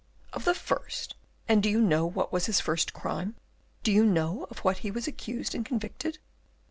"Of 0.33 0.45
the 0.45 0.55
first? 0.55 1.13
And 1.47 1.61
do 1.61 1.69
you 1.69 1.79
know 1.79 2.07
what 2.07 2.33
was 2.33 2.47
his 2.47 2.59
first 2.59 2.91
crime? 2.91 3.35
Do 3.83 3.91
you 3.91 4.03
know 4.03 4.47
of 4.49 4.57
what 4.65 4.79
he 4.79 4.89
was 4.89 5.07
accused 5.07 5.53
and 5.53 5.63
convicted? 5.63 6.17